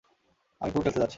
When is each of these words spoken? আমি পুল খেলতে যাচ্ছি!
আমি 0.61 0.71
পুল 0.73 0.81
খেলতে 0.83 0.99
যাচ্ছি! 0.99 1.09